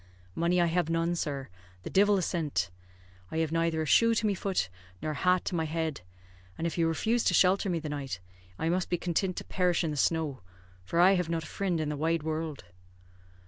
[0.33, 1.47] Money I have none, sir;
[1.83, 2.71] the divil a cent.
[3.29, 4.67] I have neither a shoe to my foot
[4.99, 6.01] nor a hat to my head,
[6.57, 8.19] and if you refuse to shelter me the night,
[8.57, 10.41] I must be contint to perish in the snow,
[10.83, 12.63] for I have not a frind in the wide wurld."